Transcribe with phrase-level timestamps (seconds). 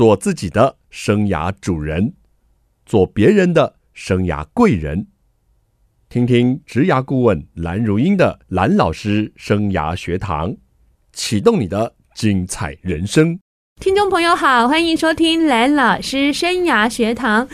[0.00, 2.14] 做自己的生涯主人，
[2.86, 5.08] 做别人的生涯贵人。
[6.08, 10.56] 听听职涯顾问蓝如英的蓝老师生涯学堂，
[11.12, 13.38] 启动你的精彩人生。
[13.78, 17.46] 听众朋友好，欢迎收听蓝老师生涯学堂。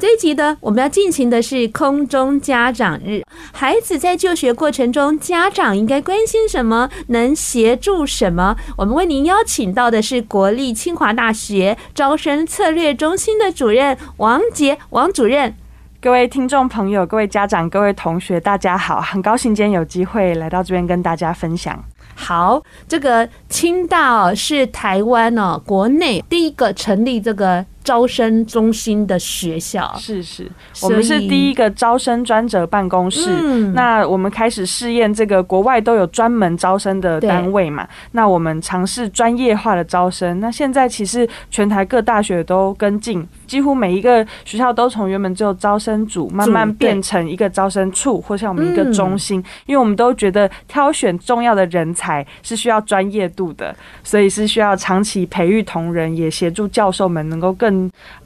[0.00, 3.22] 这一集呢，我们要进行的是空中家长日。
[3.52, 6.88] 孩子在就学过程中，家长应该关心什么？
[7.08, 8.56] 能协助什么？
[8.76, 15.54] 我们为您邀请到的是国立清华大学招生策略中心的主任王杰王主任。
[16.00, 21.84] 各位听众朋友，各位家长，各位同学，大家好，很高兴今天有机会来到这边跟大家分享。
[22.14, 27.66] 好，这个清大哦，是台湾哦国内第一个成立这个。
[27.84, 30.48] 招生中心的学校是是，
[30.82, 33.28] 我们是第一个招生专责办公室。
[33.28, 37.86] 嗯，那我们开始试验这个国外都有专门招生的单位嘛？
[38.12, 40.38] 那我们尝试专业化的招生。
[40.38, 49.42] 那现在其实全台各大学都跟进，几乎每一个学校都从原本只有招生组慢慢变成一个招生处，或像我们一个中心。
[49.66, 53.74] 因为我们都觉得挑选重要的人才是需要专业度的，
[54.04, 57.71] 所以是需要长期培育同仁，也协助教授们能够更。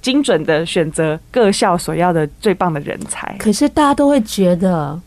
[0.01, 5.01] 精准的选择各校所要的最棒的人才，可是大家都会觉得。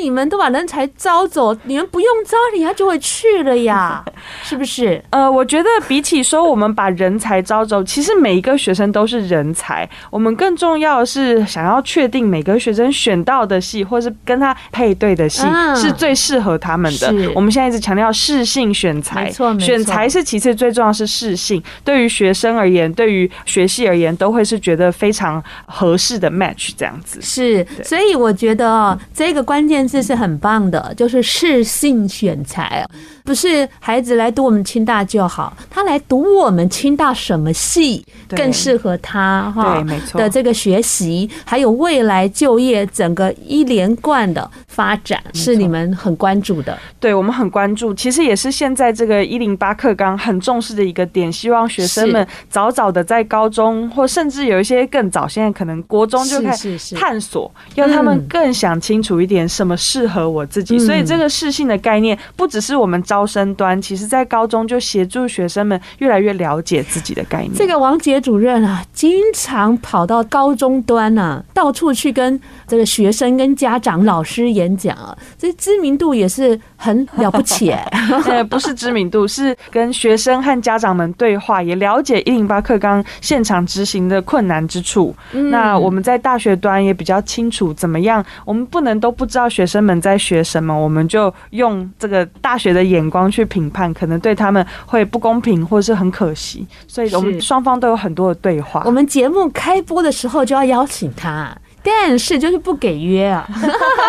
[0.00, 4.04] 你们都把人才招走，你们不用招，人家就会去了呀，
[4.42, 5.02] 是不是？
[5.10, 9.88] 呃，我觉得比起说我们把人才招走，其实每一个学生都是人才。
[10.10, 15.42] 我们更重要的是想要确定每个学生选到的系，或是跟他配对的系，
[15.74, 17.12] 是最适合他们的。
[17.34, 21.62] 我们现在一直强调适性选材，没错，选材是其次，最重要是适性。
[21.84, 27.20] 对于学生而言，对于学系而言，都会是觉得非常合适的 match 这样子。
[27.22, 29.85] 是，所以我觉得哦，这个关键。
[29.86, 32.86] 这是很棒的，就是适性选材，
[33.26, 39.74] 不是孩子来读我们清大就好，他来读我们清大什么系更适合他哈？
[39.74, 40.18] 对，没错。
[40.18, 46.78] 的这个学习，还有未来就业整个一连贯的发展，是你们很关注的。
[47.00, 59.74] 对，我们很关注，其实也是现在这个一零八课纲很重视的一个点，希望学生们早早的在高中，或甚至有一些更早，现在可能国中就开始探索，让他们更想清楚一点什么。
[59.86, 67.52] 适合我自己，所以这个适性的概念不只是我们招生端，其实在高中就协助学生们越来越了解自己的概念。
[67.54, 77.70] 这个王杰主任啊，经常跑到高中端啊，到处去跟这个学生、跟家长、老师演讲啊，这知名度也是很了不起。
[78.26, 85.14] 呃，不是知名度，是跟学生和家长们对话，也了解一零八课纲现场执行的困难之处。
[85.30, 89.66] 那我们在大学端也比较清楚怎么样，我们不能都不知道学生。
[89.66, 96.66] 学生们在学什么，我们就用这个大学的眼光去评判，可能对他们会不公平，或者是很可惜。
[96.86, 98.82] 所以，我们双方都有很多的对话。
[98.84, 103.48] 我们节目开播的时候就要邀请他，但是就是不给约啊，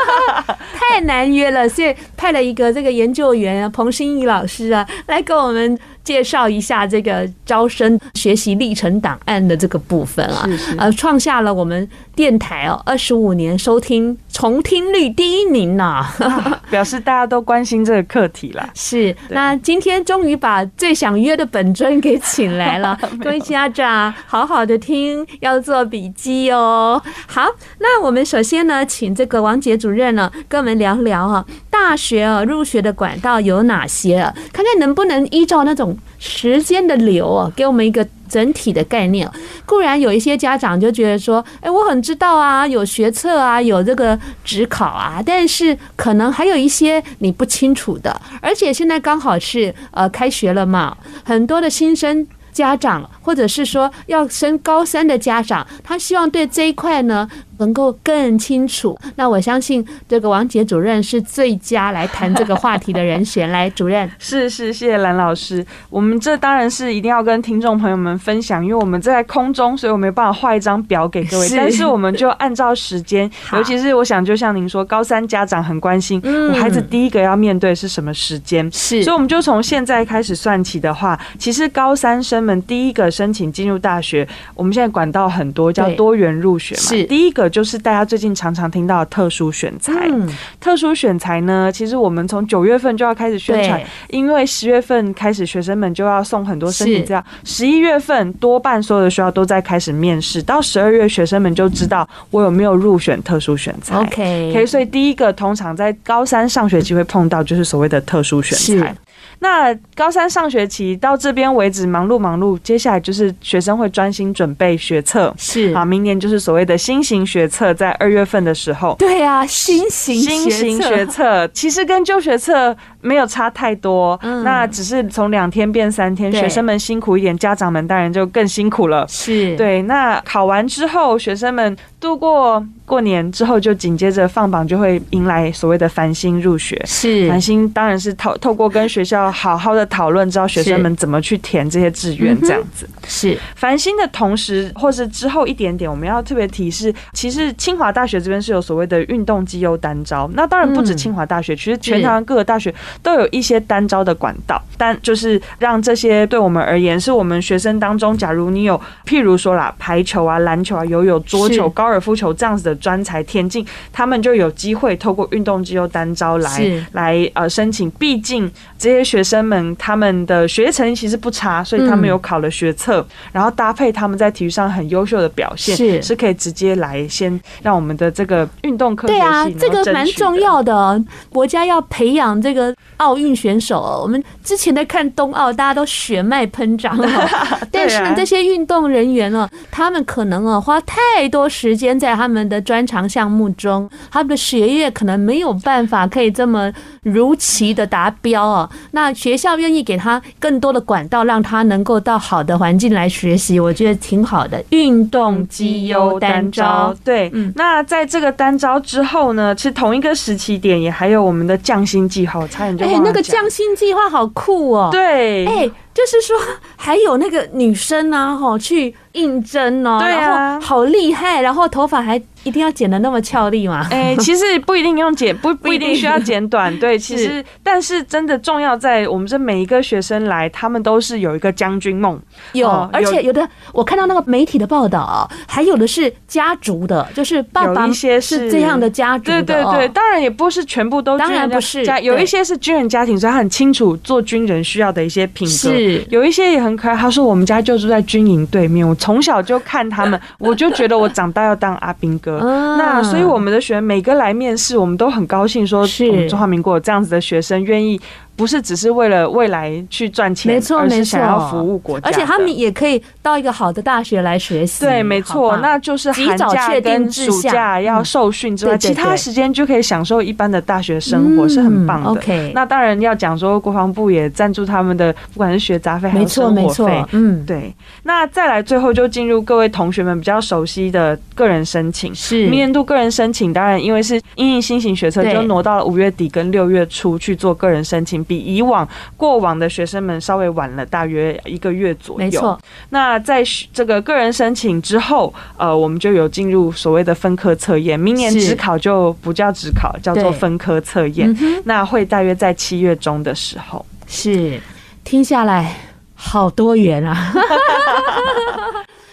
[0.73, 5.77] 太难约了，所以派了一个这个研究员啊，彭新义老师啊，来跟我们。
[6.07, 10.47] 介绍一下这个招生学习历程档案的这个部分啊，
[10.77, 11.85] 呃，创下了我们
[12.15, 16.05] 电台哦二十五年收听重听率第一名呢，
[16.71, 18.69] 表示大家都关心这个课题啦。
[18.73, 27.01] 是，那今天终于把最想约的本尊给请来了，各位家长好好的听，要做笔记哦。
[27.27, 27.45] 好，
[27.79, 31.45] 那我们首先呢，请这个王杰主任呢，跟我们聊聊哈，
[31.77, 34.33] 大学啊入学的管道有哪些啊？
[34.51, 35.97] 看看能不能依照那种。
[36.19, 39.29] 时间的流啊，给我们一个整体的概念。
[39.67, 48.19] 固然有一些家长就觉得说，哎，我很知道啊，有学测啊，有这个指考啊，但是可能还有一些你不清楚的。
[48.41, 57.29] 而且现在刚好是呃开学了嘛，很多的新生家长，或者是说要升高三的家长，他希望对这一块呢。
[57.57, 63.49] 能够更清楚，那我相信这个王杰主任是最佳来谈这个话题的人选。
[63.51, 65.65] 来， 主任是是，谢谢蓝老师。
[65.89, 71.47] 我们这当然是一定要跟听众朋友们分享，因为我们在空中，所以我没办法画一张表给各位。
[71.55, 78.69] 但是我们就按照时间，尤其是我想，就像您说，高三家长很关心，我孩子第一个要面对是什么时间？
[78.71, 86.81] 是，所以我们就从现在开始算起的话，其实高三生们第一个申请进入大学，我们现在管道很多，叫多元入学嘛。
[86.81, 87.46] 是，第一个。
[87.49, 90.27] 就是大家最近常常听到的特殊选材，嗯、
[90.59, 103.97] 特殊选材呢，其实我们从九月份就要开始宣传，因为十月份开始学生们就要送很多申请资料，十一月份多半所有的学校都在开始面试，到十二月学生们就知道我有没有入选特殊选材。
[103.97, 108.95] OK，所以第一个通常在高三上学期会碰到就是所谓的特殊选才。
[109.39, 115.73] 那高三上学期到这边为止，忙碌忙碌，接下来就是学生会专心准备学测，是。
[115.73, 129.55] 啊，明年就是所谓的新型学测，在二月份的时候，对啊，新型新型学测其实跟旧学测没有差太多，嗯，那只是从两天变三天，学生们辛苦一点，家长们当然就更辛苦了，是。
[129.55, 129.81] 对。
[129.83, 137.29] 那考完之后，学生们度过过年之后，就紧接着放榜，就会迎来所谓的繁星入学，是。
[137.29, 142.89] 繁星当然是透透过跟学校好好的讨论，知道学生们怎么去填这些志愿，这样子。
[143.07, 143.37] 是。
[143.55, 152.73] 繁星的同时，或是之后一点点，我们要特别提示，其实清华大学这边是有所谓的运动绩优单招，那当然不止清华大学，其实全台湾各个大学
[153.03, 176.01] 都有一些单招的管道，但就是让这些对我们而言，是我们学生当中，假如你有譬如说啦，排球啊、篮球啊、游泳、桌球、高尔夫球这样子的专才田径，他们就有机会透过运动绩优单招来来呃申请，毕竟这些学生们他们的学业成绩其实不差，所以他们有考了学测，然后搭配他们在体育上很优秀的表现，是。
[176.01, 183.99] 是可以直接来先让我们的这个运动科学系对啊，这个蛮重要的，国家要培养这个奥运选手。
[184.01, 187.29] 我们之前在看冬奥，大家都血脉喷张 了，
[187.71, 196.71] 但是呢，这些运动人员呢，他们可能啊花太多时间在他们的专长项目中，他们的学业可能没有办法可以这么
[197.03, 198.69] 如期的达标哦。
[198.91, 204.63] 那学校愿意给他更多的管道，让他能够到好的环境来学习，我觉得挺好的。
[204.69, 212.45] 运动绩优单招，对，嗯那在这个单招之后呢，其实同一个时期点也还有我们的匠心计划，
[212.79, 216.37] 哎，那个匠心计划好酷哦，对，哎，就是说
[216.75, 222.21] 还有那个女生啊，哈，去应征哦，对啊，然后好厉害，然后头发还。
[222.47, 223.85] 一定要剪的那么俏丽吗？
[223.91, 226.75] 哎、欸，其实不一定用剪， 不不一定需要剪短。
[226.79, 232.19] 对，其实但是真的重要在我们这每一个学生来，他们都是有一个将军梦。
[232.53, 239.43] 有，而且有的我看到那个媒体的报道，还有的是家族的，就是爸爸一些是这样的家族的。
[239.43, 241.85] 对对对，当然也不是全部都，当然不是。
[242.01, 245.53] 有一些是军人家庭，所以他很清楚做军人需要的一些品格。
[245.53, 246.95] 是，有一些也很可爱。
[246.95, 252.36] 他说我们家就住在军营对面，我从小就看他们，我就觉得我长大要当阿兵哥。
[252.39, 257.99] 那所以我们的学员每个来面试，我们都很高兴，说我们中华民国有这样子的学生愿意。
[258.37, 264.85] 不是只是为了未来去赚钱，没错，而是想要服务国家，而且他们也可以到一个好的大学来学习。
[264.85, 272.09] 对，没错，那就是寒假跟暑假要受训之外，其他时间就可以享受一般的大学生活，是很棒的。
[272.11, 277.03] OK，那当然要讲说，国防部也赞助他们的，不管是学杂费还是生活费。
[277.13, 277.73] 嗯，对。
[278.03, 288.26] 那再来最后就进入各位同学们比较熟悉的个人申请，是明年度个人申请，当然因为是因应新型学测，就挪到了五月底跟六月初去做个人申请。
[288.27, 292.19] 比以往过往的学生们稍微晚了大约一个月左右。
[292.19, 292.59] 没错。
[292.89, 293.41] 那在
[293.73, 297.99] 这个个人申请之后，呃，我们就有进入所谓的分科测验。
[297.99, 301.35] 明年职考就不叫职考，叫做分科测验。
[301.63, 303.85] 那会大约在七月中的时候。
[304.05, 304.59] 是，
[305.03, 305.75] 听下来
[306.13, 307.33] 好多元啊。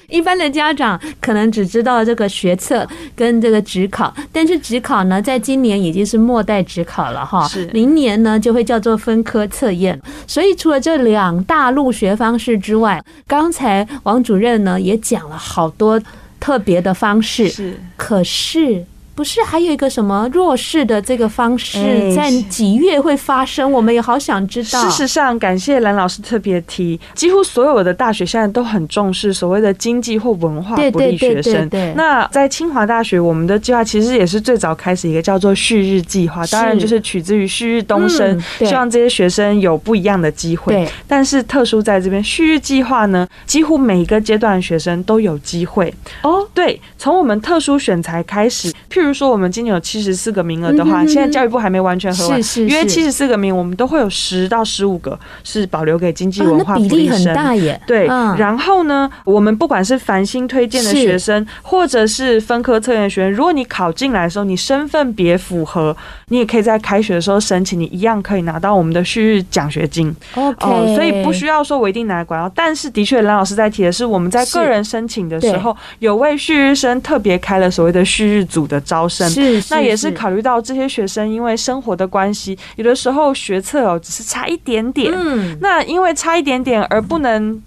[0.08, 2.86] 一般的家长可能只知道这个学测
[3.16, 10.00] 跟这个职考，但是职考呢，在今年已经是末代职考了哈，是明年呢就会叫做分科测验。
[10.26, 16.00] 所以除了这两大入学方式之外，刚才王主任呢也讲了好多
[16.38, 18.84] 特别的方式，是可是。
[19.14, 23.70] 不是还有一个什么弱势的这个方式，在几月会发生？
[23.70, 24.82] 我们也好想知道。
[24.82, 31.70] 事实上，感谢蓝老师特别提，几乎所有的大学现在都很重视所谓的经济或文化不利学生。
[31.94, 40.88] 那在清华大学，我们的计划其实也是最早开始一个叫做旭日计划，当然就是取自于旭日东升，希望这些学生有不一样的机会。
[41.06, 45.94] 但是特殊在这边，旭日计划呢，几乎每一个阶段的学生都有机会。
[46.22, 49.03] 哦，对，从我们特殊选材开始，譬如。
[49.04, 57.78] 比如说，我们今年有七十四个名额的话，现在教育部还没完全核完，因为七十四个名，我们都会有十到十五个是保留给经济文化比例很大耶。
[57.86, 65.94] 对，然后呢，我们不管是繁星推荐的学生，或者是分科测验的学生，如果你考进来的时候，你身份别符合，
[66.28, 70.16] 你也可以在开学的时候申请，你一样可以拿到我们的旭日奖学金。
[70.34, 87.60] OK，所以不需要说我一定拿来管哦，但是的确，蓝老师在提的是，我们在个人申请的时候，有为旭日生特别开了所谓的旭日组的招生，是，那也是考虑到这些学生因为生活的关系，有的时候学测哦只是差一点点，嗯，那因为差一点点而不能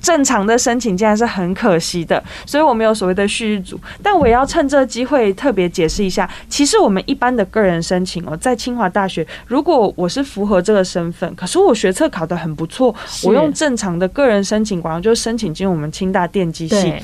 [0.00, 2.22] 正常的申请，竟然是很可惜的。
[2.46, 12.94] 所以我们有所谓的旭日组，但我也要趁这个机会特别解释一下，其实我们一般的个人申请哦，在清华大学，如果我是符合这个身份，可是我学测考得很不错，
[13.24, 16.94] 我用正常的个人申请管道就申请进我们清大电机系，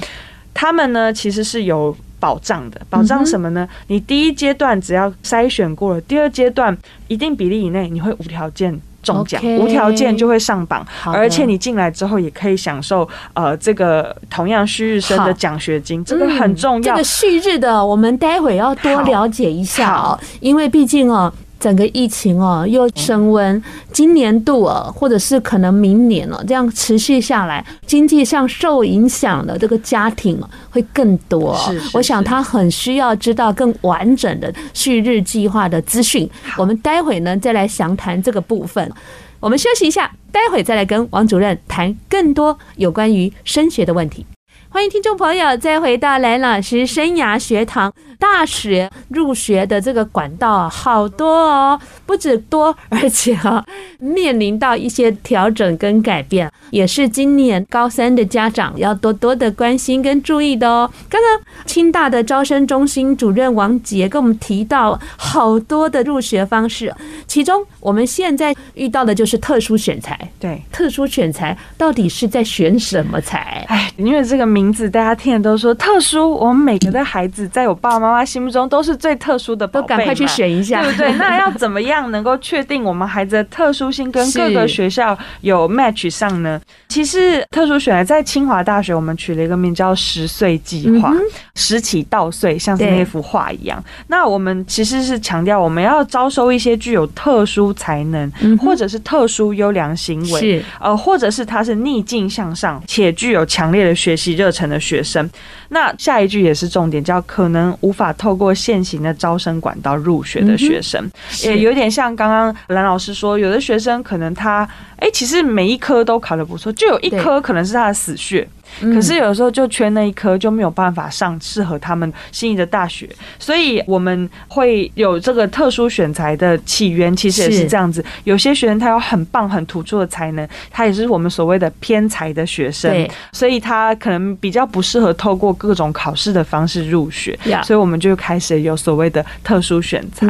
[0.54, 1.94] 他们呢其实是有
[2.26, 3.68] 保障的，保障什么呢？
[3.86, 16.94] 你第一阶段只要筛选过了，第二阶段一定比例以内，你会无条件中奖无条件就会上榜，而且你进来之后也可以享受呃这个同样旭日生的奖学金，这个很重要。
[16.96, 21.32] 这个旭日的，我们待会要多了解一下哦，因为毕竟哦。
[21.58, 31.56] 整个疫情哦又升温，今年度哦，或者是可能明年哦，这样持续下来，经济上受影响的这个家庭会更多。
[31.56, 36.28] 是，我想他很需要知道更完整的旭日计划的资讯。
[36.56, 38.92] 我们待会呢再来详谈这个部分。
[39.40, 44.24] 我们休息一下，待会再来跟王主任谈更多有关于升学的问题。
[44.68, 47.92] 欢迎听众朋友再回到蓝老师生涯学堂。
[48.18, 53.64] 大学入学的这个管道好多哦，不止多，而且哈
[53.98, 60.90] 面临到一些调整跟改变，也是今年高三的家长要多多的关心跟注意的哦。
[61.08, 66.94] 刚刚清大的招生中心主任王杰跟我们提到好多的入学方式，
[67.26, 70.18] 其中我们现在遇到的就是特殊选材。
[70.38, 73.64] 对，特殊选材到底是在选什么材？
[73.68, 81.12] 哎，因为这个名字大家听的都说特殊，我们每个的孩子在我爸爸妈妈心目中都是最特殊的，都赶快去选一下，对不对？
[81.14, 86.60] 那要怎么样能够确定我们孩子的特殊性跟各个学校有 match 上呢？
[86.88, 91.12] 其实特殊选才在清华大学，我们取了一个名叫“十岁计划”，
[91.56, 93.82] 十起稻穗，像是那幅画一样。
[94.06, 105.28] 那我们其实是强调，我们要招收一些具有特殊才能，或者是特殊优良行为，呃，或者是他是逆境向上且具有强烈的学习热忱的学生。
[105.68, 111.10] 那下一句也是重点，叫可能无法透过现行的招生管道入学的学生，
[111.42, 114.68] 也有点像刚刚蓝老师说，有的学生可能他，
[114.98, 118.46] 哎，其实每一科都考得不错，就有一科可能是他的死穴。
[118.80, 123.08] 可是有时候就缺那一科，就没有办法上适合他们心仪的大学，
[123.38, 128.04] 所以我们会有这个特殊选材的起源，其实也是这样子。
[128.24, 140.26] 有些学生他有很棒、很突出的才能，他也是我们所谓的偏才的学生，所以他可能比较不适合透过各种考试的方式入学，所以我们就开始有所谓的特殊选材。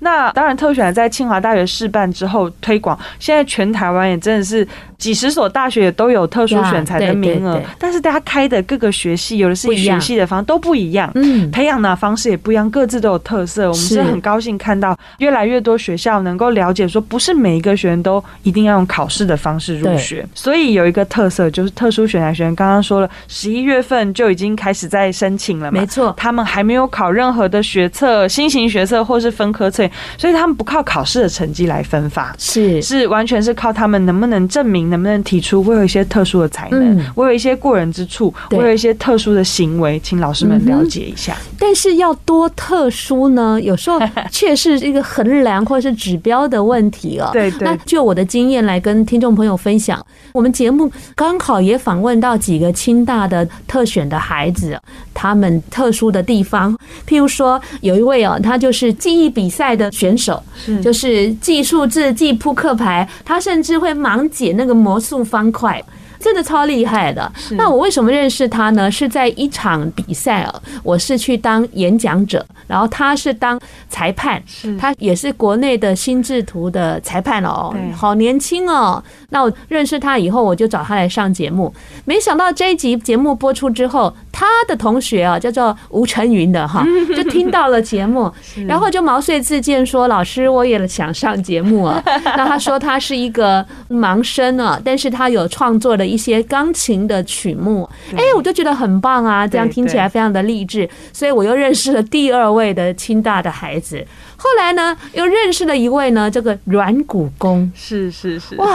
[0.00, 4.66] 那当然，特殊选才在清华大学试办之后推广，现在全台湾也真的是
[4.96, 7.60] 几十所大学也都有特殊选材的名额。
[7.80, 13.68] 但是大家开的各个学系，有的是学系的方都不一样，嗯，培养的方式也不一样，各自都有特色。
[13.68, 20.26] 我们是很高兴看到越来越多学校能够了解，说不是每一个学生都一定要用考试的方式入学。
[20.34, 32.82] 所以有一个特色就是特殊选材学生，刚刚说了，十一月份就已经开始在申请了嘛，没错，他们还没有考任何的学测、新型学测或是分科测，所以他们不靠考试的成绩来分发，是。
[32.82, 41.34] 是完全是靠他们能不能证明，能不能提出我有一些特殊的才能，我有一些过人之处，我有一些特殊的行为，请老师们了解一下。
[41.34, 43.60] 嗯、但是要多特殊呢？
[43.60, 43.98] 有时候
[44.30, 47.30] 却是一个衡量或是指标的问题哦。
[47.32, 47.60] 对对。
[47.60, 54.78] 那就我的经验来跟听众朋友分享，我们节目刚好也访问到几个清大的特选的孩子，
[55.12, 65.82] 他们特殊的地方，譬如说有一位哦，他就是记忆比赛的选手，是就是记数字、记扑克牌，他甚至会盲解那个魔术方块。
[66.20, 67.32] 真的超厉害的。
[67.52, 68.90] 那我为什么认识他呢？
[68.90, 73.58] 是在一场比赛哦，我是去当演讲者，然后他是当
[73.88, 74.40] 裁判，
[74.78, 79.02] 他也是国内的心智图的裁判哦，好年轻哦。
[79.30, 81.72] 那我认识他以后，我就找他来上节目。
[82.04, 86.84] 没想到这一集节目播出之后，他的同学啊，叫做吴成云的哈，
[87.16, 88.30] 就听到了节目，
[88.68, 92.02] 然后就毛遂自荐说：“老师，我也想上节目啊。
[92.36, 96.10] ”那他说他是一个盲生啊，但是他有创作的。
[96.10, 99.46] 一些钢琴的曲目，哎，我就觉得很棒啊！
[99.46, 104.04] 这样听起来非常的励志，所以我又认识了第二位的清大的孩子。
[104.42, 108.66] 后来呢，又认识了一位呢，这个软骨工，是是是，哇！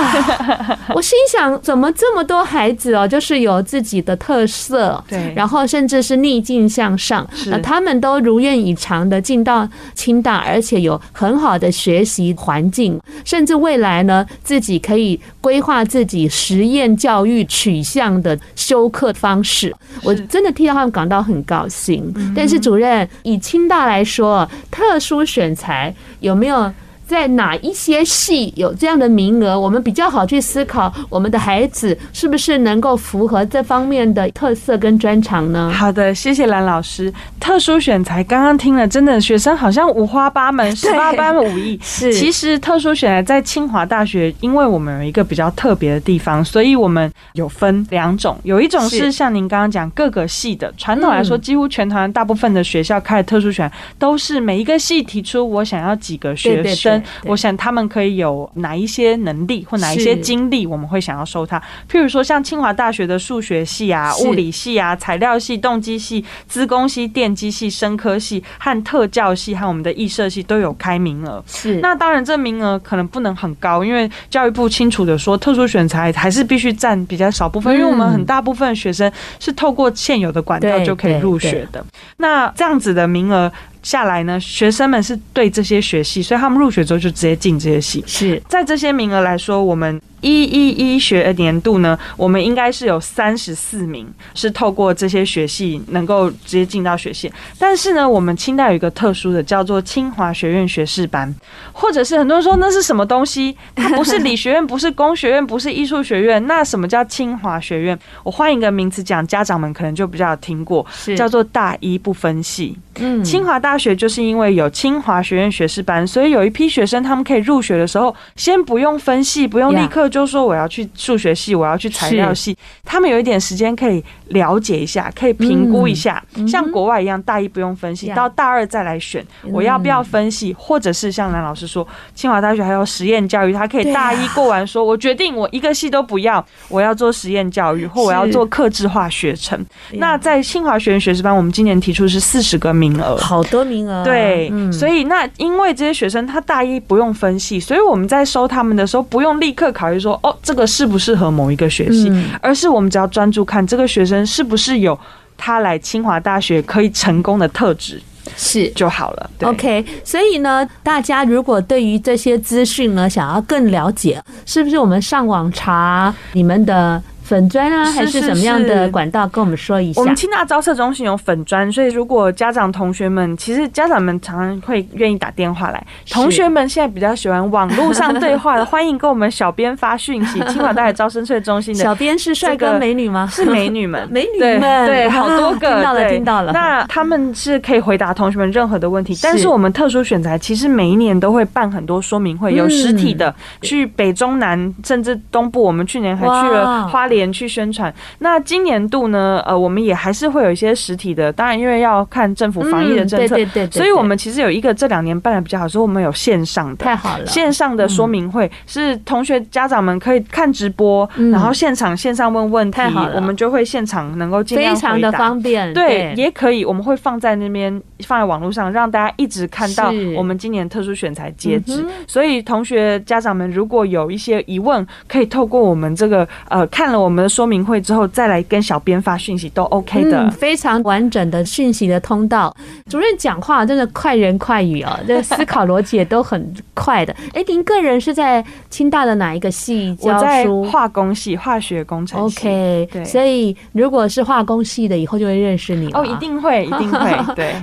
[0.94, 19.74] 我心想，怎么这么多孩子哦，就是有自己的特色，对，然后甚至是逆境向上，那他们都如愿以偿的进到清大，而且有很好的学习环境，甚至未来呢，自己可以规划自己实验教育取向的修课方式。
[20.04, 22.14] 我真的替他们感到很高兴。
[22.36, 26.72] 但是主任，以清大来说，特殊选才有没有
[27.08, 35.72] 在哪一些系有这样的名额，我们比较好去思考我们的孩子是不是能够符合这方面的特色跟专长呢？
[35.74, 37.14] 好的，谢谢蓝老师。
[37.40, 41.80] 特殊选才刚刚听了，真的学生好像五花八门， 十八般武艺。
[41.84, 56.95] 是，其实特殊选才在清华大学，因为我们有一个比较特别的地方，所以我们有分两种，有一种是像您刚刚讲各个系的，传统来说，几乎全台大部分的学校开的特殊选都是每一个系提出我想要几个学生。
[57.24, 61.62] 我想他们可以有哪一些能力或哪一些经历，我们会想要收他。
[61.90, 71.44] 譬如说，像清华大学的数学系啊、物理系啊、材料系、动机系、资工系、电机系、生科系和特教系和我们的艺设系都有开名额。
[71.48, 81.84] 是，那当然这名额可能不能很高，因为教育部清楚的说，特殊选材还是必须占比较少部分，因为我们很大部分学生是透过现有的管道就可以入学的。
[82.18, 83.52] 那这样子的名额。
[83.86, 88.04] 下来呢，学生们是对这些学系，所以他们入学之后就直接进这些系。
[88.08, 90.02] 是在这些名额来说，我们。
[90.26, 97.32] 一一一学年度呢，我们应该是有三十四名是透过这些学系能够直接进到学系。
[97.60, 101.32] 但是呢，我们清代有一个特殊的，叫做清华学院学士班，
[101.72, 103.56] 或者是很多人说那是什么东西？
[103.76, 107.98] 它不是理学院，不是工学院，不是艺术学院，那什么叫清华学院？
[108.24, 110.84] 我换一个名词讲，家长们可能就比较有听过，
[111.16, 112.76] 叫做大一不分系。
[112.98, 120.10] 嗯，清华大学就是因为有清华学院学士班，所以有一批学生他们可以入学的时候，先不用分系，不用立刻。
[120.16, 139.66] 就说我要去数学系，我要去材料系，他们有一点时间可以了解一下，可以评估一下，像国外一样，大一不用分析，到大二再来选我要不要分析，或者是像蓝老师说，清华大学还有实验教育，他可以大一过完，说我决定我一个系都不要，我要做实验教育，或我要做克制化学程。
[139.96, 144.06] 那在清华学院学士班，我们今年提出是四十个名额，好多名额。
[144.06, 150.00] 对，所以那因为这些学生他大一不用分析，所以我们在收他们的时候不用立刻考虑。
[150.00, 152.12] 说哦，这个适不适合某一个学系，
[152.42, 154.98] 而是我们只要专注看这个学生是不是有
[155.36, 158.02] 他来清华大学可以成功的特质，
[158.38, 159.30] 是就好了。
[159.42, 167.02] OK，所以呢，大家如果对于这些资讯呢，想要更了解，是不是我们上网查你们的？
[167.26, 169.28] 粉砖啊，还是什么样的管道？
[169.28, 170.00] 跟我们说一下。
[170.00, 175.84] 我们清大招测中心有粉砖，所以如果家长同学们，其实家长们常常会愿意打电话来。
[176.12, 180.40] 同学们现在比较喜欢网络上对话的， 欢迎跟我们小编发讯息。
[180.46, 183.28] 清华大学招生策中心的小编是帅哥美女吗？
[183.32, 185.76] 是美女们， 美女们，对， 好多个。
[185.76, 186.52] 听到了，听到了。
[186.54, 189.18] 那他们是可以回答同学们任何的问题。
[189.24, 195.64] 但是我们特殊选材其实每一年都会办很多说明会，有实体的，去北中南甚至东部。
[195.64, 197.94] 我们去年还去了花莲去宣传。
[198.20, 199.42] 那今年度呢？
[199.46, 216.14] 呃，我们也还是会有一些实体的，当然因为要看政府防疫的政策，嗯、对对对对对，所以我们其实有一个这两年办的比较好，说我们有线上的，太好了，线上的说明会是同学家长们可以看直播，嗯、然后现场线上问问题，太好了，我们就会现场能够非常的方便，对，对。
[216.16, 221.86] 也可以，我们会放在那边，放在网络上，让大家一直看到我们今年特殊选材截止。
[222.08, 230.24] 所以同学家长们如果有一些疑问，可以透过我们这个呃看了我们的说明会之后再来跟小编发讯息都 OK 的。
[230.24, 232.52] 嗯，非常完整的讯息的通道。
[232.90, 237.16] 主任讲话真的快人快语哦， 这个思考逻辑也都很快的。
[237.34, 240.64] 哎，您个人是在清大的哪一个系教书？
[240.66, 242.40] 化工系，化学工程系。
[242.40, 247.54] OK，对，所以如果是化工系的，以后就会认识你哦，一定会，一定会， 对。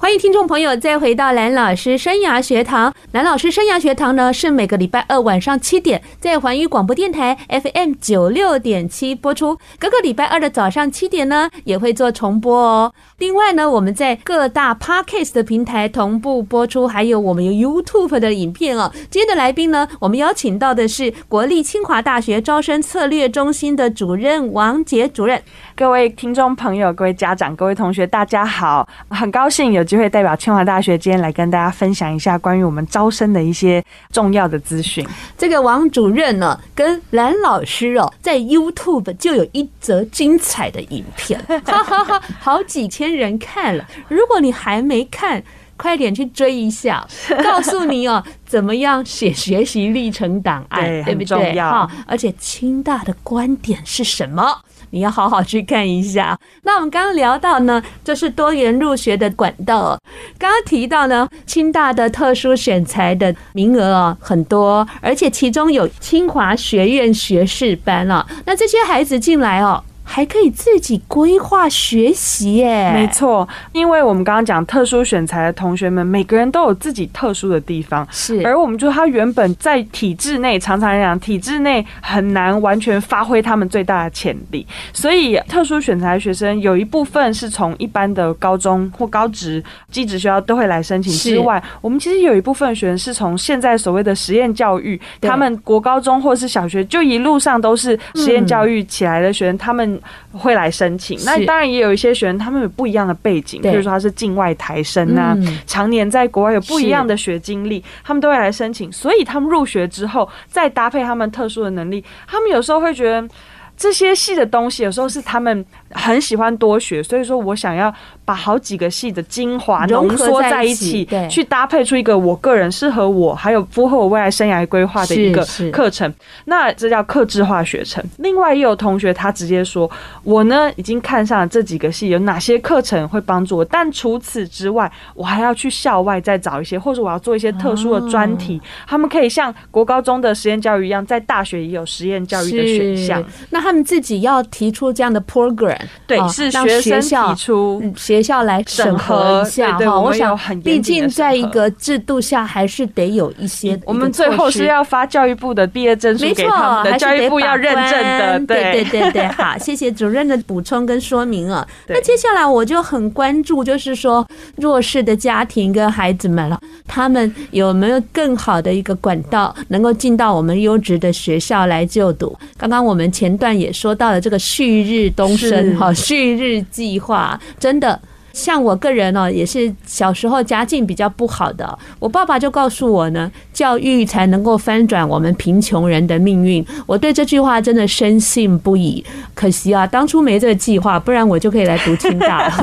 [0.00, 2.94] 欢迎听众朋友再回到蓝老师生涯学堂。
[3.10, 12.92] 蓝老师生涯学堂呢，是每个礼拜二晚上七点在环宇广播电台 FM 九六点七播出，各个礼拜二的早上七点呢也会做重播哦。
[13.18, 18.92] 另外呢，我们在各大 Podcast 的平台同步播出，还有我们有 YouTube 的影片哦。
[19.10, 25.42] 今天的来宾呢，我们邀请到的是国立清华大学招生策略中心的主任王杰主任。
[25.74, 35.06] 各位听众朋友、各位家长、各位同学，大家好，很高兴有机会代表清华大学今天来跟大家分享一下关于我们招生的一些重要的资讯。
[35.38, 43.88] 这个王主任呢，跟蓝老师哦，在 YouTube 就有一则精彩的影片，哈哈哈，好几千人看了。
[44.08, 45.42] 如果你还没看，
[45.78, 47.06] 快点去追一下，
[47.42, 51.36] 告诉你哦，怎么样写学习历程档案， 对，对不对？
[51.36, 51.90] 很重要。
[52.06, 54.60] 而且清大的观点是什么？
[54.90, 56.38] 你要好好去看一下。
[56.62, 59.98] 那我们刚刚聊到呢，就是多元入学的管道。
[60.38, 68.26] 刚刚提到呢，清大的特殊选材的名额啊很多，而且其中有清华学院学士班了。
[68.44, 69.82] 那这些孩子进来哦。
[70.10, 72.90] 还可以自己规划学习耶。
[72.94, 78.40] 没错，因为我们刚刚讲特殊选材的同学们，每个人都有自己特殊的地方，是。
[78.42, 99.97] 而我们就他原本在体制内，常常来讲，体制内很难完全发挥他们最大的潜力，所以特殊选材的学生有一部分是从一般的高中或高职、技职学校都会来申请之外，我们其实有一部分学生是从现在所谓的实验教育，他们国高中或是小学就一路上都是实验教育起来的学生，他们
[100.32, 101.18] 会来申请。
[101.24, 108.90] 那当然也有一些学生，他们有不一样的背景，比如说他是境外台生啊，常年在国外有不一样的学经历，他们都会来申请。
[108.92, 113.28] 所以他们入学之后，再搭配他们特殊的能力，他们有时候会觉得
[113.76, 115.64] 这些系的东西，有时候是他们。
[115.92, 117.92] 很喜欢多学，所以说我想要
[118.28, 126.12] 把好几个系的精华浓缩在一起，去搭配出一个我个人适合我，还有符合我未来生涯规划的一个课程。
[126.44, 128.04] 那这叫克制化学程。
[128.18, 129.90] 另外也有同学他直接说，
[130.24, 138.60] 我呢已经看上了这几个系有哪些课程会帮助我，但除此之外，我还要去校外再找一些，或者我要做一些特殊的专题。
[138.86, 143.24] 他们可以像国高中的实验教育一样，在大学也有实验教育的选项。
[143.48, 145.78] 那他们自己要提出这样的 program。
[146.06, 150.00] 对，是学生提出，学校来审核一下哈。
[150.00, 153.78] 我想，毕竟在一个制度下，还是得有一些。
[153.84, 158.38] 我们最后是要发教育部的毕业证书给他们的，教育部要认证的。
[158.46, 161.66] 对对对对，好， 谢谢主任的补充跟说明啊。
[161.88, 164.26] 那接下来我就很关注，就是说
[164.56, 172.36] 弱势的家庭跟孩子们了，他们有没有更好的一个管道，能够进到我们优质的学校来就读？
[172.56, 175.92] 刚刚我们前段也说到了这个旭日东升哈。
[175.92, 178.00] 旭日计划真的，
[178.38, 186.64] 像我个人哦，也是小时候家境比较不好的，我爸爸就告诉我呢，教育才能够翻转我们贫穷人的命运。
[186.86, 189.04] 我对这句话真的深信不疑。
[189.34, 192.48] 可惜啊，当初没这个计划，不然我就可以来读清大。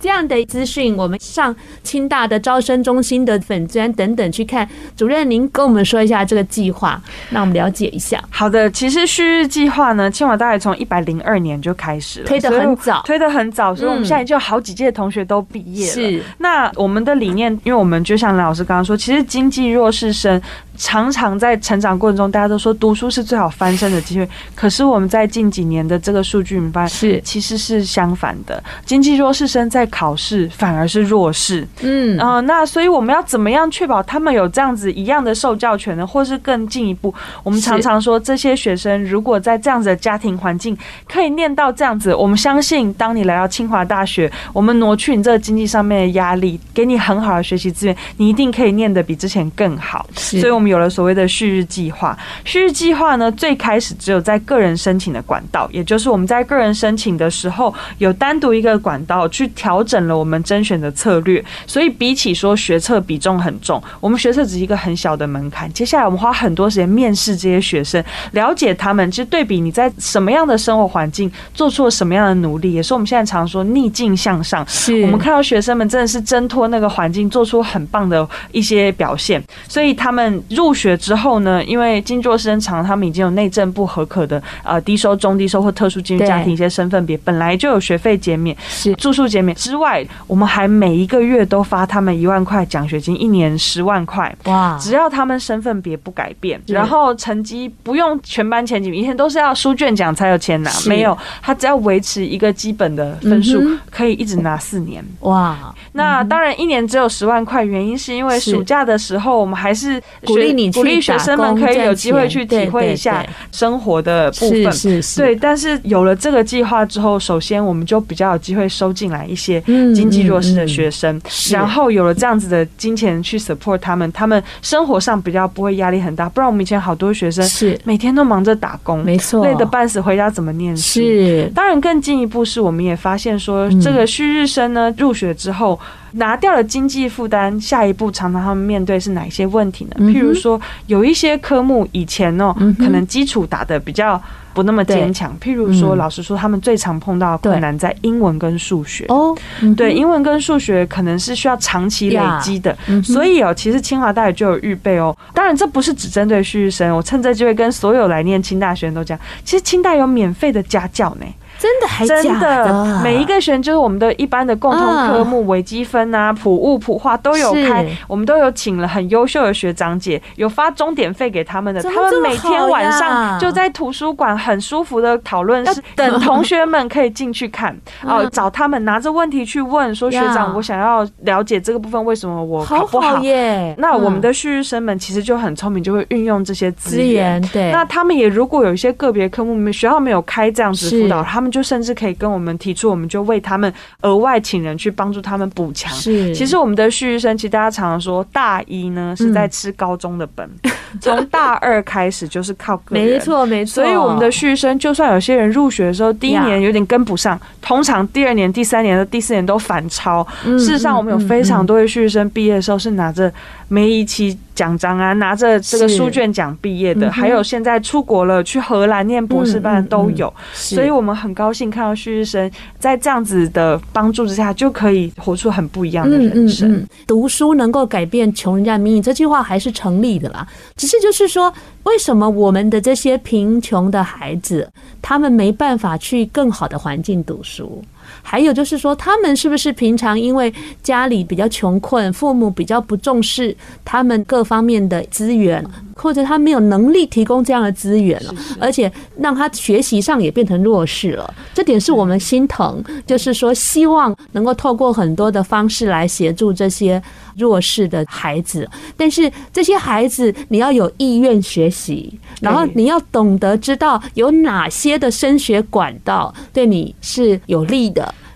[0.00, 4.68] 这样的资讯，我们上清大的招生中心的粉专等等去看。
[4.94, 8.22] 主任，您跟我们说一下这个计划，让我们了解一下。
[8.28, 15.92] 好的，其实旭日计划呢，清华大概从一百零二年就开始了，推得很早，推得很早，所以我们现在就好几届同学都毕业了。
[15.92, 20.40] 是，那我们的理念，因为我们就像老师刚刚说，其实经济弱势生。
[20.76, 24.28] 常常在成长过程中，大家都说读书是最好翻身的机会。
[24.54, 28.62] 可是我们在近几年的这个数据，我们发现是其实是相反的。
[28.84, 31.66] 经济弱势生在考试反而是弱势。
[31.82, 36.04] 嗯啊、呃，那所以我们要怎么样确保他们有这样子一样的受教权呢？
[36.04, 37.14] 或是更进一步？
[37.44, 40.76] 我们常常说，这些学生如果在这样子的家庭环境
[41.08, 50.04] 可以念到这样子，我们相信，当你来到清华大学，我们挪去你这个经济上面的压力，给你很好的学习资源，你一定可以念得比之前更好。
[50.16, 50.63] 所以我们。
[50.68, 61.44] 有了所谓的旭日计划，旭日计划呢，最开始只有在个人申请的管道，也就是我们在个人申请的时候，有单独一个管道去调整了我们甄选的策略。
[61.66, 65.72] 所以比起说学测比重很重，我们学测只是一个很小的门槛。
[65.72, 74.64] 接下来我们花很多时间面试这些学生，了解他们，其实对比你在什么样的生活环境做出了什么样的努力，也是我们现在常说逆境向上。
[74.68, 80.42] 是我们看到学生们真的是挣脱那个环境，做出很棒的一些表现，所以他们。
[80.54, 94.34] 入学之后呢，因为经济弱势生常他们已经有内政部合可的呃低收、中低收或特殊经济家庭一些身份别，本来就有学费减免、是住宿减免之外，我们还每一个月都发他们一万块奖学金，一年十万块。
[94.44, 94.78] 哇！
[94.80, 105.04] 只要他们身份别不改变，然后成绩不用全班前几名，以前都是要书卷奖才有钱拿，没有，他只要维持一个基本的分数，可以一直拿四年。
[105.20, 105.74] 哇！
[105.92, 110.43] 那当然一年只有十万块，原因是因为暑假的时候我们还是学。
[110.44, 114.72] 鼓励你，鼓励学生们可以有机会去体会一下生活的部分。
[114.72, 115.36] 是是，对。
[115.36, 119.60] 但是有了这个计划之后，首先我们就比较有机会收进来一些
[119.94, 126.28] 经济弱势的学生，然后有了这样子的金钱去 support 他们，他们生活上比较不会压力很大。
[126.28, 131.00] 不然我们以前好多学生是每天都忙着打工，没错，累得半死，回家怎么念书？
[131.00, 131.50] 是。
[131.54, 135.78] 当然，更进一步是我们也发现说，这个旭日生呢入学之后。
[136.14, 139.96] 拿掉了经济负担，下一步常常他们面对是哪一些问题呢？
[140.12, 144.20] 譬如说，有一些科目以前哦，可能基础打的比较
[144.52, 145.36] 不那么坚强。
[145.40, 149.04] 譬如说，老实说，他们最常碰到困难在英文跟数学。
[149.08, 149.36] 哦，
[149.76, 152.76] 对，英文跟数学可能是需要长期累积的。
[153.02, 155.16] 所以哦，其实清华大学就有预备哦。
[155.32, 161.26] 当然，这不是只针对旭日生，我趁这机会跟所有来念清大学生都讲，其实清大有免费的家教呢。
[161.64, 163.00] 真的还真假的？
[163.02, 177.74] 每一个学就是我们的一般的共同科目，微积分啊、普物、普化都有开，我们都有请了很优秀的学长姐，有发钟点费给他们的，他们每天晚上就在图书馆很舒服的讨论室，等同学们可以进去看。
[178.02, 183.18] 哦，找他们拿着问题去问，说学长，我想要了解这个部分为什么我考不好？
[183.20, 183.74] 耶？
[183.78, 187.40] 那我们的旭日生们其实就很聪明，就会运用这些资源。
[187.48, 195.92] 对，那他们也如果有一些个别科目，学校没有开这样子辅导，他们就甚至可以跟我们提出，我们就为他们额外请人去帮助他们补强。
[195.92, 200.50] 是，其实我们的旭日生，其实大家常常说，大一呢是在吃高中的本，
[201.00, 203.06] 从大二开始就是靠个人。
[203.06, 203.84] 没错，没错。
[203.84, 210.26] 所以我们的旭日生，就算有些人入学的时候第一年有点跟不上，通常第二年、第三年的第四年都反超。
[210.42, 213.32] 事实上，我们有非常多的旭日生毕业的时候是拿着
[213.68, 220.32] 每一期奖章啊，拿着这个书卷奖毕业的，还有现在出国了去荷兰念博士班的都有。
[220.52, 226.86] 所以我们很高兴看到旭日生在这样子的帮助之下，就可以活出很不一样的人生。
[227.06, 230.46] 读书能够改变穷人家的命运，这句话还是成立的啦。
[230.76, 231.52] 只是就是说，
[231.84, 234.70] 为什么我们的这些贫穷的孩子，
[235.02, 237.82] 他们没办法去更好的环境读书？
[238.22, 245.64] 还有就是说，他们是不是平常因为家里比较穷困，父母比较不重视他们各方面的资源，
[245.94, 252.82] 或者他没有能力提供这样的资源了，而且让他学习上也变成弱势了，这点是我们心疼。
[253.06, 257.02] 就是说，希望能够透过很多的方式来协助这些
[257.36, 267.93] 弱势的孩子，但是这些孩子你要有意愿学习，然后你要懂得知道有哪些的升学管道对你是有利的。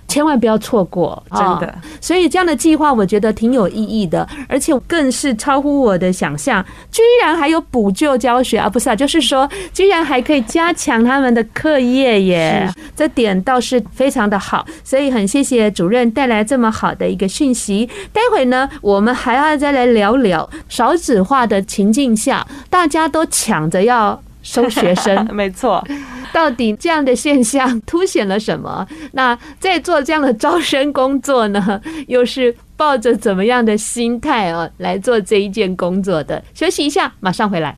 [0.08, 1.72] 千万不要错过，真的。
[2.00, 14.66] 所以这样的计划我觉得挺有意义的，而且更是超乎我的想象，居然还有补救教学啊，不是啊，就是说居然还可以加强他们的课业耶，这点倒是非常的好。
[14.82, 17.88] 所以很谢谢主任带来这么好的一个讯息。
[18.12, 25.86] 待会呢，我们还要再来聊聊少子化的情境下，大家都抢着要收学生， 没错。
[26.32, 28.86] 到底这样的现象凸显了什么？
[29.12, 36.42] 那在做这样的招生工作呢，又是抱着怎么样的心态啊来做这一件工作的？
[36.54, 37.74] 休息一下，马上回来。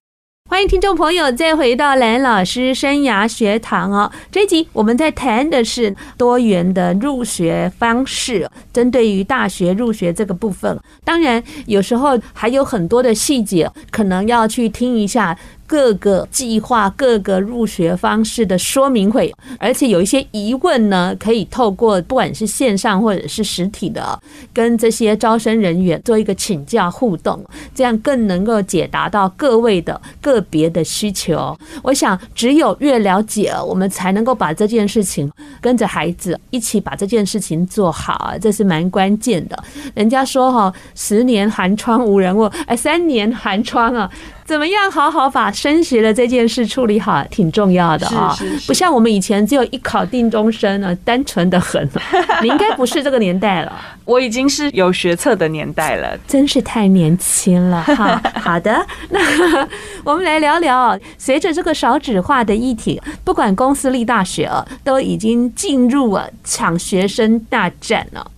[0.48, 4.10] 欢迎听众朋友再回到蓝老师生涯学堂哦。
[4.32, 15.38] 这一集我们在谈的是多元的入学方式，针对于大学入学这个部分，当然有时候还有很多的细节，可能要去听一下。
[15.70, 24.20] 各个计划、各个入学方式的说明会，而且有一些疑问呢，可以透过不管是线上或者是实体的，
[24.52, 27.40] 跟这些招生人员做一个请教互动，
[27.72, 31.56] 这样更能够解答到各位的个别的需求。
[31.84, 35.30] 我想，只有越了解，我们才能够把这件事情
[35.60, 39.56] 跟着孩子一起把这件事情做好，这是蛮关键的。
[39.94, 44.10] 人家说哈，十年寒窗无人问，哎，三年寒窗啊。
[44.50, 48.36] 怎么样好好把升学的这件事处理好，挺重要的啊！
[48.66, 51.88] 不像我们以前只有一考定终身呢，单纯的很。
[52.42, 53.72] 你应该不是这个年代了，
[54.04, 58.20] 我已经是有学测的年代了，真是太年轻了哈。
[58.42, 59.20] 好的，那
[60.02, 68.28] 我们来聊聊，随着这个少子化的议题，不管公私立大学啊都已经进入了抢学生大战了。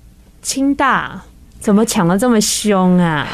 [0.42, 1.18] 清大
[1.58, 3.26] 怎么抢的这么凶啊？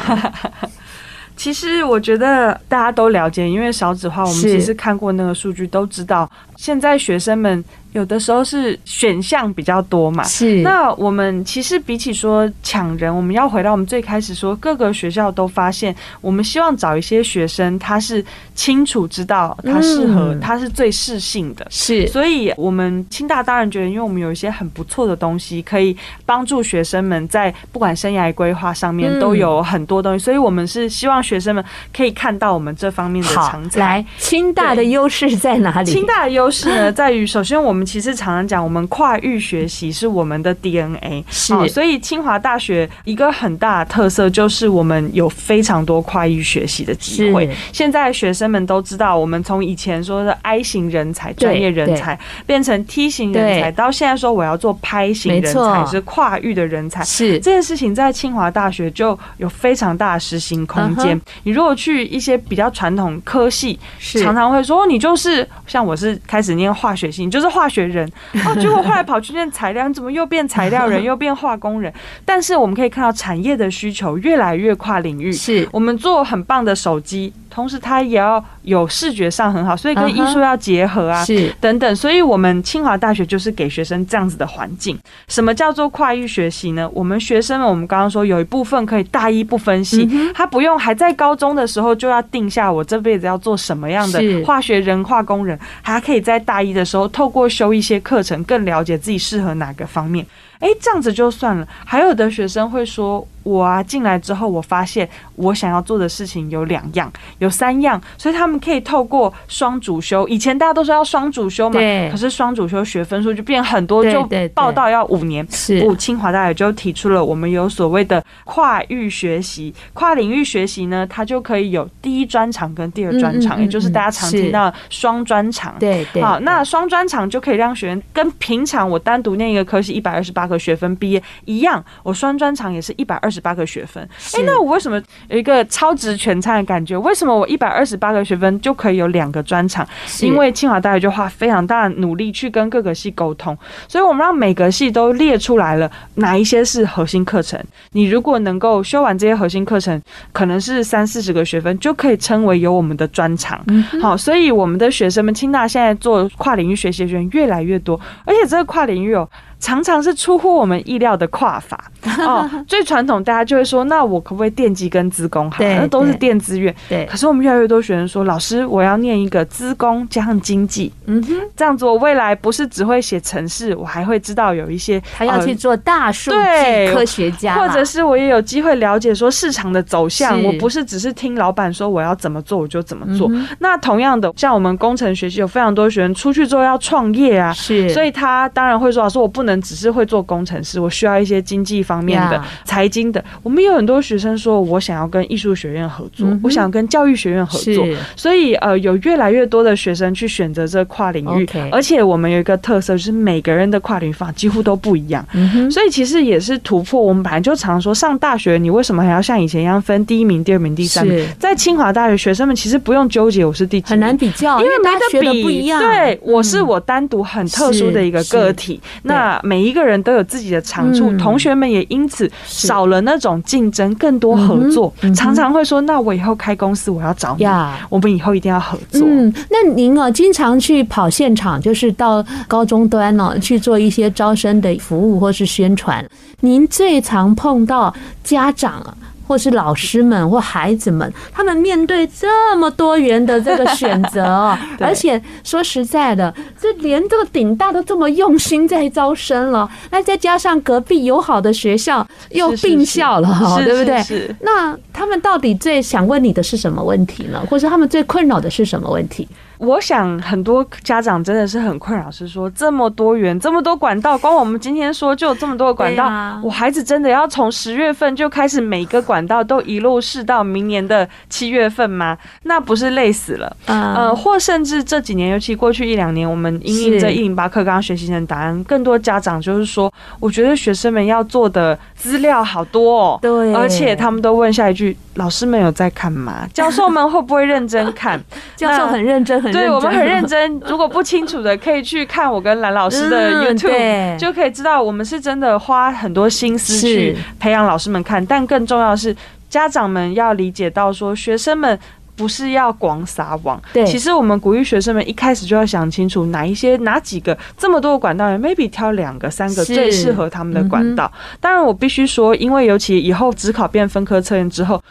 [1.39, 7.63] 其实我觉得大家都了解，因为少子化，我们其实看过那个数据，都知道现在学生们。
[7.93, 10.61] 有的时候是选项比较多嘛，是。
[10.61, 18.23] 那我们其实比起说抢人，我们要回到我们最开始说，各个学校都发现，我们希望找一些学生，他是
[18.53, 21.65] 清楚知道他适合，他是最适性的。
[21.71, 22.05] 是。
[22.09, 25.97] 所以，我们清大当然觉得，因为我们有一些很不错的东西，可以
[26.27, 33.79] 帮助学生们在不管生涯规划上面都有很多东西，所以我们是希望学生们可以看到我们这方面的长才。
[33.79, 35.91] 来，清大的优势在哪里？
[35.91, 37.78] 清大的优势呢，在于首先我们。
[37.79, 47.49] 我们其实常常讲，我们跨域学习是我们的 DNA，是，所以清华大学一个很大的特色就是我们有非常多跨域学习的机会。
[47.71, 57.01] 现在学生们都知道，我们从以前说的 I 型人才、专业人才，变成 T 型人才，到现在说我要做拍型人才，是跨域的人才。
[57.05, 61.17] 是这件事情在清华大学就有非常大的实行空间。
[61.43, 63.79] 你如果去一些比较传统科系，
[64.21, 67.68] 常常会说你就是像我是开始念化学系，你就是化。
[67.69, 68.11] 学人
[68.45, 71.93] 哦，结果后来跑去念材料，你怎么又变材料人， 又变化工人？
[72.25, 75.31] 但是我们可以看到产业的需求越来越跨领域。
[75.31, 81.95] 是我们做很棒的手机，同时它也要有视觉上很好，所以跟艺术要结合啊，是等等。
[81.95, 84.97] 所以我们清华大学就是给学生这样子的环境。
[85.27, 86.89] 什么叫做跨域学习呢？
[86.93, 100.25] 我们学生们，我们刚刚说有一部分可以大一不分析，他不用还在高中的时候就要定下我这辈子要做什么样的化学人、化工人，还可以在大一的时候透过修一些课程，更了解自己适合哪个方面。
[100.59, 101.67] 哎，这样子就算了。
[101.85, 103.27] 还有的学生会说。
[103.43, 110.27] 我啊，进来之后，我发现我想要做的事情有两样，有三样，所以他们可以透过双主修。
[110.27, 112.09] 以前大家都说要双主修嘛，对。
[112.11, 115.47] 可是双主修学分数就变很多，就报到要五年。
[115.49, 115.81] 是。
[115.81, 125.75] 不，清华大学就提出了，我们有所谓的跨域学习、跨领域学习呢，它就可以有第一专长跟第二专长，也就是大家常听到双专长。
[125.79, 126.21] 对对。
[126.21, 133.39] 好，那双专长就可以让学员跟平常我单独念一个科系一百二十八个学分毕业一样，我双专长也是一百二十。
[133.39, 134.03] 八个学分，
[134.35, 136.97] 哎，那我为什么有一个超值全餐的感觉？
[136.97, 139.87] 为什么我一百二十八个学分就可以有两个专长？
[140.21, 143.57] 因为清华大学就花非常大的努力去跟各个系沟通，
[143.87, 147.57] 所以我们让每个系都列出来了哪一些是核心课程。
[147.93, 150.01] 你如果能够修完这些核心课程，
[150.33, 153.63] 可能是三四十个学分，就可以称为有我们的专长。
[154.01, 159.29] 好，所以我们的学生们，清大现在做跨领域学习的学员越来越多，而且这个跨领域哦。
[159.59, 161.91] 常常是出乎我们意料的跨法
[162.25, 162.49] 哦。
[162.67, 165.57] 最传统，大家就会说，那我可不可以电机跟资工好？
[165.61, 166.73] 那都是电资院。
[166.87, 167.05] 对。
[167.05, 170.91] 可是我们越来越多学生说，老师，我要念一个资工加上经济。
[171.07, 171.35] 嗯哼。
[171.57, 180.41] 这样子，我未来不是只会写程式，我还会知道有一些他要去做大数据科学家，或者是我也有机会了解说市场的走向。
[180.41, 183.29] 我不是只是听老板说我要怎么做我就怎么做。
[183.59, 187.89] 那同样的，像我们工程学习有非常多学生出去之后要创业啊，是。
[187.89, 189.48] 所以他当然会说，老师，我不能。
[189.61, 193.23] 只是会做工程师，我需要一些经济方面的、财经的。
[193.41, 197.85] 我们有很多学生说，我想要跟艺术学院合作，我想跟教育学院合作。
[198.15, 205.25] 所以呃，有越来越多的学生去选择这跨领域，而且我们有一个特色，就是每个人的跨领域法几乎都不一样。
[205.71, 207.01] 所以其实也是突破。
[207.01, 211.25] 我们本来就常说，上大学你为什么还要像以前一样分第一名、第二名、第三名？
[211.39, 215.81] 在清华大学，学生们其实不用纠结我是第几，很难比较，因为大家学的不一样。
[215.81, 218.79] 对，我是我单独很特殊的一个个体。
[219.03, 224.93] 那每一个人都有自己的长处，同学们也因此少了那种竞争，更多合作。
[225.15, 227.45] 常常会说：“那我以后开公司，我要找你，
[227.89, 236.05] 我们以后一定要合作。”嗯，那您啊，经常去跑现场，就是到高中端呢去做一些招生的服务或是宣传。
[236.41, 238.95] 您最常碰到家长啊？
[239.29, 254.35] 或是老师们或孩子们，他们面对这么多元的这个选择， 而且说实在的，这连这个顶大都这么用心在招生了，那再加上隔壁友好的学校又并校了，哈，对不对？
[254.41, 257.39] 那他们到底最想问你的是什么问题呢？
[257.47, 259.27] 或是他们最困扰的是什么问题？
[259.59, 272.17] 我想很多家长真的是很困扰，是说这么多元，这么多管道，光我们今天说就有这么多的管道，啊、我孩子真的要从十月份就开始每个管道都一路试到明年的七月份吗？
[272.43, 273.53] 那不是累死了？
[273.65, 279.91] 嗯、呃，或甚至这几年，尤其过去一两年，我们因应这一零八课刚刚学习成答案，更多家长就是说，
[280.21, 284.95] 我觉得学生们要做的资料好多哦，对，而且他们都问下一句。
[285.15, 286.47] 老师们有在看吗？
[286.53, 288.17] 教授们会不会认真看？
[288.55, 290.59] 教授很认真，很对，我们很认真。
[290.67, 298.25] 如果不清楚的，可以去看我跟蓝老师的 YouTube，就可以知道我们是真的花很多心思去培养老师们看。
[298.25, 299.15] 但更重要的是，
[299.49, 301.77] 家长们要理解到，说学生们
[302.15, 303.61] 不是要广撒网。
[303.73, 311.11] 对，其实我们鼓励学生们一开始就要想清楚哪一些、哪几个这么多的管道，maybe 挑两个、三个最适合他们的管道。
[311.39, 314.81] 当然，我必须说，因为尤其以后只考变分科测验之后。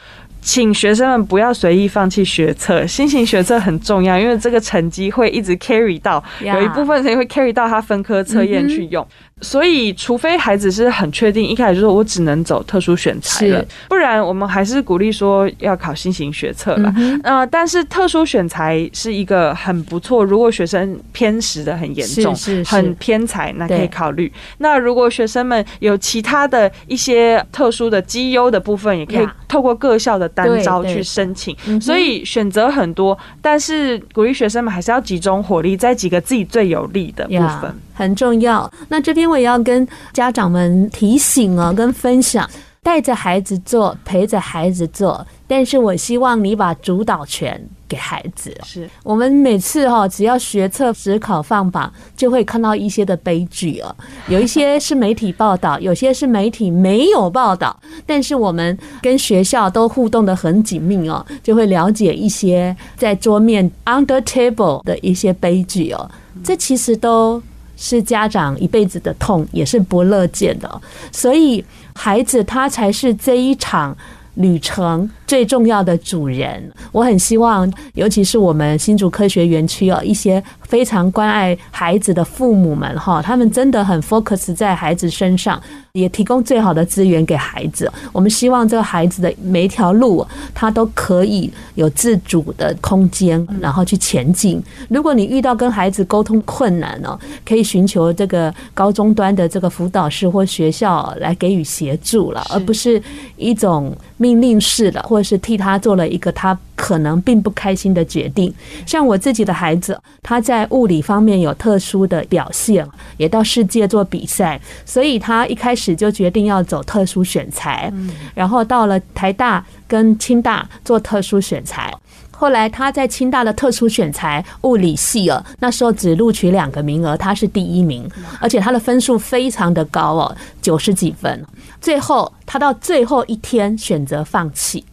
[0.40, 9.06] 请学生们不要随意放弃学测，新型学测很重要，因为这个成绩会一直 carry 到，有一部分成绩会 carry 到他分科测验去用。
[9.40, 16.92] 所以，除非孩子是很确定，一开始就说我只能走特殊选材了，不然我们还是鼓励说要考新型学测了。
[17.22, 22.34] 呃，但是特殊选材是一个很不错，如果学生偏食的很严重，
[22.66, 24.32] 很偏才，那可以考虑。
[24.58, 31.56] 那如果学生们有其他的一些特殊的绩优的部分，也可以透过各校的单招去申请。
[31.80, 37.74] 所以选择很多，但是鼓励学生们还是要集中火力在几个自己最有利的部分。
[37.94, 38.72] 很重要。
[38.90, 42.48] 那这边我也要跟家长们提醒啊，跟分享。
[42.80, 47.60] 带着孩子做，陪着孩子做，但是我希望你把主导权。
[47.88, 53.96] 给孩子，是我们每次哈，只要学测指考放榜，就会看到一些的悲剧哦。
[54.28, 66.10] 有一些是媒体报道，有些是媒体没有报道，但是我们跟学校都互动的很紧密哦，就会了解一些在桌面 under table 的一些悲剧哦。
[66.44, 67.42] 这其实都
[67.78, 70.68] 是家长一辈子的痛，也是不乐见的。
[71.12, 71.64] 所以
[71.94, 73.96] 孩子他才是这一场
[74.34, 85.60] 旅程最重要的主人，我很希望，尤其是我们新竹科学园区哦，一些非常关爱孩子的父母们哈，他们真的很 focus 在孩子身上，
[85.92, 87.90] 也提供最好的资源给孩子。
[88.12, 94.62] 我们希望这个孩子的每一条路，他都可以有自主的空间，然后去前进。
[94.90, 103.02] 如果你遇到跟孩子沟通困难呢，可以寻求这个高中端的这个辅导师或学校来给予协助了，而不是
[103.38, 108.54] 一种命令式的，或者是替他做了一个他可能并不开心的决定。
[108.86, 117.92] 像我自己的孩子，他在物理方面有特殊的表现，也到世界做比赛，所以他一开始就决定要走特殊选材，
[118.32, 121.92] 然后到了台大跟清大做特殊选材。
[122.30, 128.08] 后来他在清大的特殊选材物理系哦，那时候只录取两个名额，他是第一名，
[128.40, 131.44] 而且他的分数非常的高哦，九十几分。
[131.80, 134.84] 最后他到最后一天选择放弃，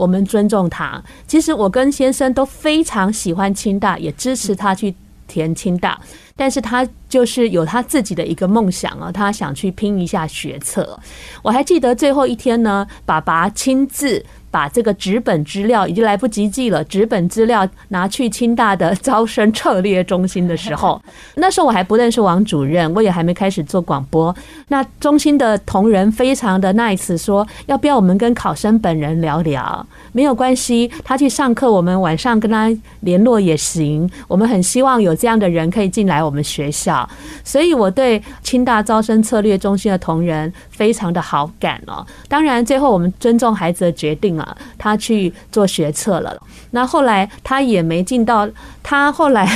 [0.00, 1.02] 我们尊重他。
[1.26, 4.94] 其实我跟先生都非常喜欢清大，也支持他去
[5.28, 6.00] 填清大，
[6.34, 10.98] 但是他就是有他自己的一个梦想啊，他想去拼一下学测。
[11.42, 14.24] 我还记得最后一天呢，爸爸亲自。
[14.52, 21.00] 把这个纸本资料已经来不及寄了，纸本资料拿去清大的招生策略中心的时候，
[21.36, 24.34] 那时候我还不认识王主任，我也还没开始做广播。
[24.66, 29.86] 那中心的同仁非常的 nice，说要不要我们跟考生本人聊聊？
[30.10, 32.68] 没有关系，他去上课，我们晚上跟他
[33.02, 34.10] 联络也行。
[34.26, 36.99] 我们很希望有这样的人可以进来我们学校，
[37.44, 42.06] 所以我对清大招生策略中心的同仁非常的好感哦。
[42.28, 44.56] 当然，最后我们尊重孩子的决定啊。
[44.78, 46.34] 他去做学测了，
[46.70, 48.48] 那后来他也没进到，
[48.82, 49.46] 他后来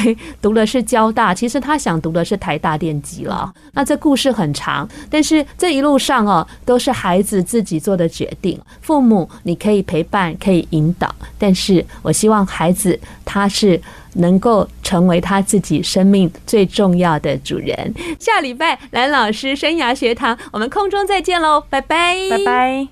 [0.43, 3.53] 读的是交大，其实他想读的是台大电机了。
[3.73, 8.61] 那这故事很长，但是这一路上哦，都是孩子自己做的决定。
[8.83, 13.81] 父母你可以陪伴，可以引导，但是我希望孩子他是
[14.15, 17.95] 能够成为他自己生命最重要的主人。
[18.19, 22.83] 下礼拜蓝老师生涯学堂，我们空中再见喽，拜拜，拜拜。